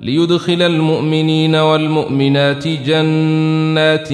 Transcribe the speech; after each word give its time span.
ليدخل 0.00 0.62
المؤمنين 0.62 1.54
والمؤمنات 1.54 2.68
جنات 2.68 4.08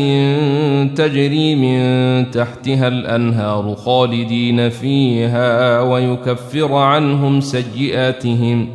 تجري 0.98 1.54
من 1.54 2.30
تحتها 2.30 2.88
الأنهار 2.88 3.74
خالدين 3.74 4.68
فيها 4.68 5.80
ويكفر 5.80 6.74
عنهم 6.74 7.40
سيئاتهم 7.40 8.68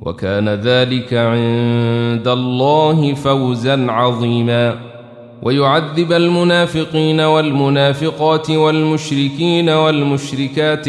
وكان 0.00 0.48
ذلك 0.48 1.14
عند 1.14 2.28
الله 2.28 3.14
فوزا 3.14 3.86
عظيما 3.90 4.92
ويعذب 5.42 6.12
المنافقين 6.12 7.20
والمنافقات 7.20 8.50
والمشركين 8.50 9.68
والمشركات 9.70 10.88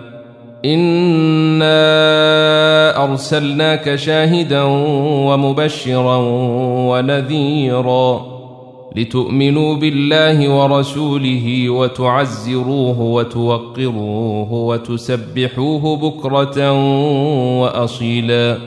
انا 0.65 1.73
ارسلناك 3.03 3.95
شاهدا 3.95 4.63
ومبشرا 5.27 6.17
ونذيرا 6.89 8.31
لتؤمنوا 8.95 9.75
بالله 9.75 10.49
ورسوله 10.49 11.69
وتعزروه 11.69 13.01
وتوقروه 13.01 14.53
وتسبحوه 14.53 15.97
بكره 15.97 16.71
واصيلا 17.61 18.57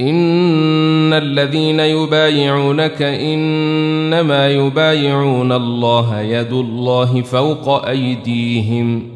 ان 0.00 1.12
الذين 1.12 1.80
يبايعونك 1.80 3.02
انما 3.02 4.48
يبايعون 4.48 5.52
الله 5.52 6.20
يد 6.20 6.52
الله 6.52 7.22
فوق 7.22 7.86
ايديهم 7.88 9.15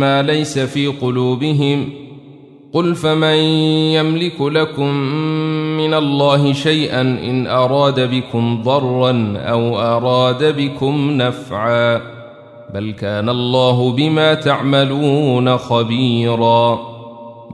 ما 0.00 0.22
ليس 0.22 0.58
في 0.58 0.86
قلوبهم 0.86 1.88
قل 2.72 2.94
فمن 2.94 3.36
يملك 3.94 4.40
لكم 4.40 4.94
من 5.76 5.94
الله 5.94 6.52
شيئا 6.52 7.00
ان 7.00 7.46
اراد 7.46 8.00
بكم 8.10 8.62
ضرا 8.62 9.34
أو 9.36 9.78
اراد 9.78 10.56
بكم 10.56 11.10
نفعا 11.10 12.00
بل 12.74 12.90
كان 12.92 13.28
الله 13.28 13.92
بما 13.92 14.34
تعملون 14.34 15.56
خبيرا 15.56 16.93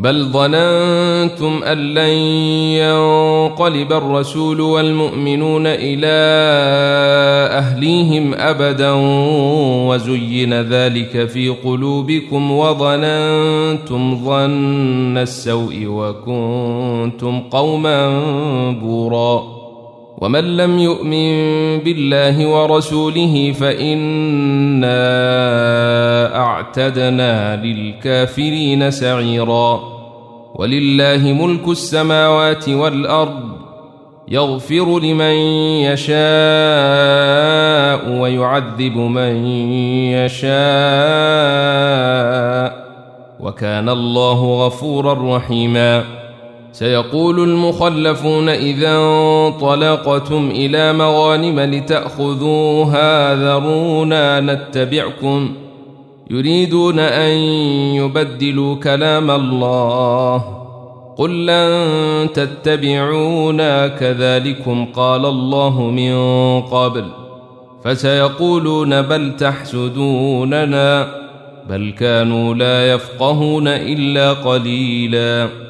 بل 0.00 0.24
ظننتم 0.24 1.62
أن 1.62 1.94
لن 1.94 2.14
ينقلب 2.80 3.92
الرسول 3.92 4.60
والمؤمنون 4.60 5.66
إلى 5.66 6.16
أهليهم 7.58 8.34
أبدا 8.34 8.92
وزين 9.88 10.54
ذلك 10.54 11.28
في 11.28 11.48
قلوبكم 11.48 12.52
وظننتم 12.52 14.24
ظن 14.24 15.18
السوء 15.18 15.86
وكنتم 15.86 17.40
قوما 17.40 18.20
بورا. 18.70 19.60
ومن 20.18 20.56
لم 20.56 20.78
يؤمن 20.78 21.32
بالله 21.78 22.46
ورسوله 22.46 23.52
فإنا 23.52 24.96
أعتدنا 26.36 27.56
للكافرين 27.64 28.90
سعيرا. 28.90 29.89
ولله 30.60 31.32
ملك 31.32 31.68
السماوات 31.68 32.68
والأرض 32.68 33.40
يغفر 34.28 35.00
لمن 35.00 35.34
يشاء 35.88 36.20
ويعذب 38.20 38.96
من 38.96 39.46
يشاء 40.12 40.50
وكان 43.40 43.88
الله 43.88 44.66
غفورا 44.66 45.36
رحيما 45.36 46.04
سيقول 46.72 47.40
المخلفون 47.40 48.48
إذا 48.48 48.96
انطلقتم 48.96 50.50
إلى 50.50 50.92
مغانم 50.92 51.60
لتأخذوها 51.60 53.34
ذرونا 53.34 54.40
نتبعكم 54.40 55.54
يريدون 56.30 56.98
أن 56.98 57.30
يبدلوا 57.94 58.74
كلام 58.74 59.30
الله. 59.30 60.44
قل 61.16 61.46
لن 61.46 62.28
تتبعونا 62.34 63.88
كذلكم 63.88 64.86
قال 64.94 65.26
الله 65.26 65.80
من 65.80 66.14
قبل. 66.60 67.04
فسيقولون 67.84 69.02
بل 69.02 69.36
تحسدوننا. 69.36 71.06
بل 71.70 71.92
كانوا 71.98 72.54
لا 72.54 72.92
يفقهون 72.92 73.68
إلا 73.68 74.32
قليلاً. 74.32 75.69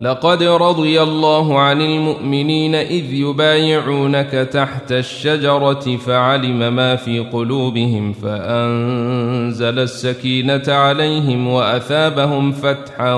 لقد 0.00 0.42
رضي 0.42 1.02
الله 1.02 1.58
عن 1.58 1.80
المؤمنين 1.80 2.74
إذ 2.74 3.12
يبايعونك 3.12 4.30
تحت 4.30 4.92
الشجرة 4.92 5.96
فعلم 5.96 6.76
ما 6.76 6.96
في 6.96 7.18
قلوبهم 7.18 8.12
فأنزل 8.12 9.78
السكينة 9.78 10.62
عليهم 10.68 11.48
وأثابهم 11.48 12.52
فتحا 12.52 13.14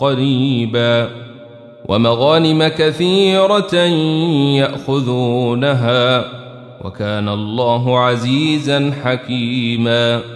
قريبا 0.00 1.08
ومغانم 1.88 2.68
كثيرة 2.68 3.74
يأخذونها 4.56 6.24
وكان 6.84 7.28
الله 7.28 7.98
عزيزا 7.98 8.92
حكيما 9.04 10.35